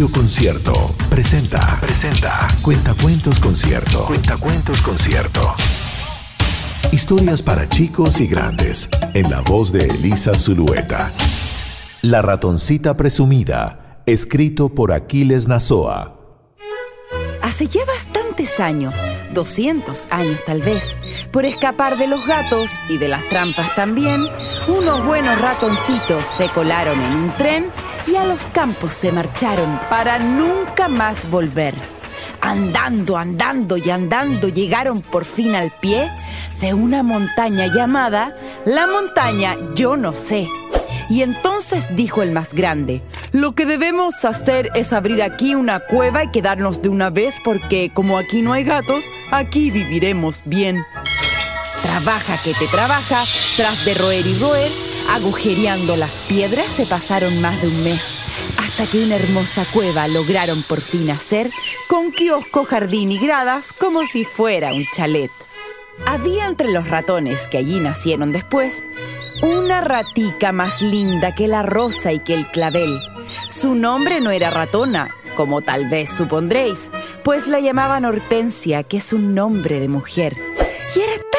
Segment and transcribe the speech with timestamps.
[0.00, 0.72] Radio Concierto
[1.10, 1.78] presenta.
[1.78, 2.46] Presenta.
[2.62, 4.06] Cuentacuentos Concierto.
[4.06, 5.42] Cuentacuentos Concierto.
[6.90, 8.88] Historias para chicos y grandes.
[9.12, 11.12] En la voz de Elisa Zulueta.
[12.00, 14.02] La ratoncita presumida.
[14.06, 16.16] Escrito por Aquiles Nazoa.
[17.42, 18.94] Hace ya bastantes años,
[19.34, 20.96] 200 años tal vez,
[21.30, 24.24] por escapar de los gatos y de las trampas también,
[24.66, 27.66] unos buenos ratoncitos se colaron en un tren
[28.06, 31.74] y a los campos se marcharon para nunca más volver.
[32.40, 36.10] Andando, andando y andando llegaron por fin al pie
[36.60, 40.48] de una montaña llamada la montaña Yo no sé.
[41.08, 46.24] Y entonces dijo el más grande, lo que debemos hacer es abrir aquí una cueva
[46.24, 50.84] y quedarnos de una vez porque como aquí no hay gatos, aquí viviremos bien.
[51.82, 53.24] Trabaja que te trabaja,
[53.56, 54.70] tras de roer y roer,
[55.08, 58.14] agujereando las piedras se pasaron más de un mes,
[58.58, 61.50] hasta que una hermosa cueva lograron por fin hacer,
[61.88, 65.30] con kiosco, jardín y gradas, como si fuera un chalet.
[66.06, 68.84] Había entre los ratones que allí nacieron después,
[69.42, 73.00] una ratica más linda que la rosa y que el clavel.
[73.48, 76.90] Su nombre no era ratona, como tal vez supondréis,
[77.24, 80.36] pues la llamaban Hortensia, que es un nombre de mujer.
[80.94, 81.29] Y era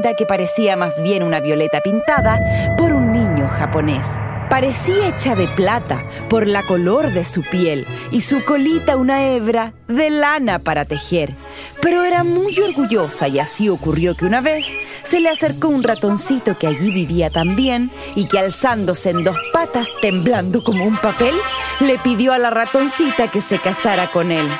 [0.00, 2.40] que parecía más bien una violeta pintada
[2.76, 4.06] por un niño japonés.
[4.48, 9.74] Parecía hecha de plata por la color de su piel y su colita una hebra
[9.86, 11.36] de lana para tejer.
[11.80, 14.66] Pero era muy orgullosa y así ocurrió que una vez
[15.04, 19.88] se le acercó un ratoncito que allí vivía también y que alzándose en dos patas,
[20.02, 21.34] temblando como un papel,
[21.78, 24.50] le pidió a la ratoncita que se casara con él.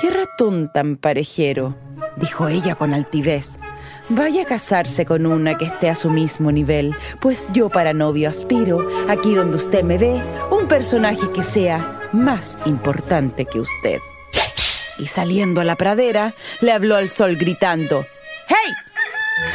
[0.00, 1.87] ¡Qué ratón tan parejero!
[2.18, 3.58] Dijo ella con altivez.
[4.10, 8.30] Vaya a casarse con una que esté a su mismo nivel, pues yo para novio
[8.30, 13.98] aspiro, aquí donde usted me ve, un personaje que sea más importante que usted.
[14.98, 18.06] Y saliendo a la pradera, le habló al sol gritando,
[18.48, 18.72] ¡Hey!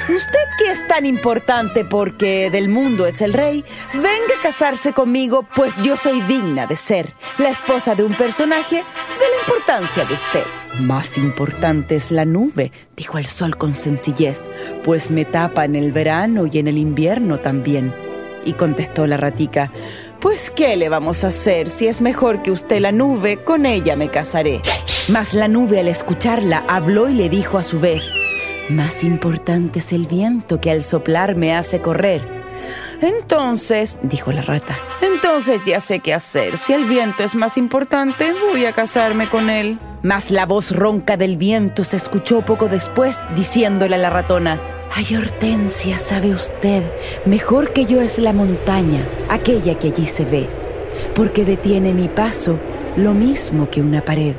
[0.10, 3.64] Usted que es tan importante porque del mundo es el rey,
[3.94, 8.78] venga a casarse conmigo, pues yo soy digna de ser la esposa de un personaje
[8.78, 10.44] de la importancia de usted.
[10.80, 14.48] Más importante es la nube, dijo el sol con sencillez,
[14.84, 17.94] pues me tapa en el verano y en el invierno también.
[18.46, 19.72] Y contestó la ratica,
[20.20, 21.70] pues ¿qué le vamos a hacer?
[21.70, 24.62] Si es mejor que usted la nube, con ella me casaré.
[25.10, 28.10] Mas la nube al escucharla habló y le dijo a su vez,
[28.70, 32.22] más importante es el viento que al soplar me hace correr.
[33.02, 36.58] Entonces, dijo la rata, entonces ya sé qué hacer.
[36.58, 39.80] Si el viento es más importante, voy a casarme con él.
[40.02, 44.62] Mas la voz ronca del viento se escuchó poco después, diciéndole a la ratona,
[44.96, 46.84] Ay, Hortensia, sabe usted,
[47.26, 50.48] mejor que yo es la montaña, aquella que allí se ve,
[51.16, 52.60] porque detiene mi paso
[52.96, 54.36] lo mismo que una pared.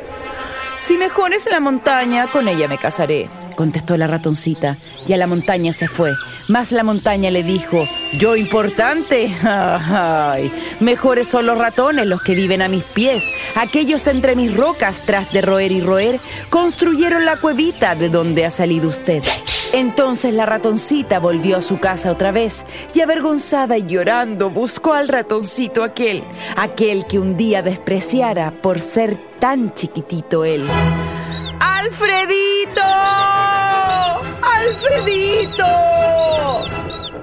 [0.76, 4.76] Si mejor es la montaña, con ella me casaré contestó la ratoncita,
[5.06, 6.12] y a la montaña se fue.
[6.48, 9.34] Mas la montaña le dijo, ¿yo importante?
[9.42, 10.50] Ay,
[10.80, 13.30] mejores son los ratones los que viven a mis pies.
[13.56, 16.20] Aquellos entre mis rocas, tras de roer y roer,
[16.50, 19.22] construyeron la cuevita de donde ha salido usted.
[19.74, 22.64] Entonces la ratoncita volvió a su casa otra vez
[22.94, 26.22] y avergonzada y llorando buscó al ratoncito aquel,
[26.56, 30.64] aquel que un día despreciara por ser tan chiquitito él.
[31.58, 32.43] ¡Alfredito!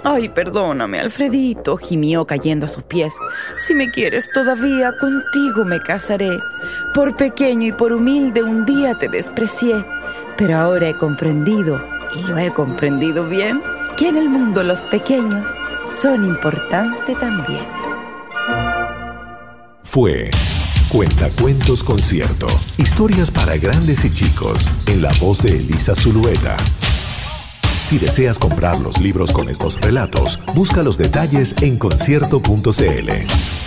[0.03, 3.13] Ay, perdóname, Alfredito, gimió cayendo a sus pies.
[3.57, 6.39] Si me quieres todavía, contigo me casaré.
[6.95, 9.85] Por pequeño y por humilde un día te desprecié,
[10.38, 11.79] pero ahora he comprendido,
[12.16, 13.61] y lo he comprendido bien,
[13.95, 15.47] que en el mundo los pequeños
[15.85, 17.66] son importantes también.
[19.84, 20.31] Fue
[20.90, 22.47] Cuentacuentos Concierto.
[22.78, 26.57] Historias para grandes y chicos, en la voz de Elisa Zulueta.
[27.91, 33.60] Si deseas comprar los libros con estos relatos, busca los detalles en concierto.cl.